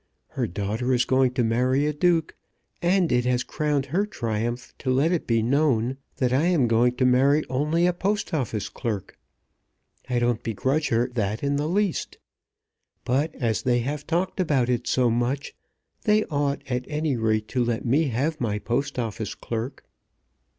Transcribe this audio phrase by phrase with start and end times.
[0.29, 2.35] Her daughter is going to marry a duke,
[2.81, 6.95] and it has crowned her triumph to let it be known that I am going
[6.95, 9.15] to marry only a Post Office clerk.
[10.09, 12.17] I don't begrudge her that in the least.
[13.05, 15.53] But as they have talked about it so much,
[16.01, 19.85] they ought, at any rate, to let me have my Post Office clerk."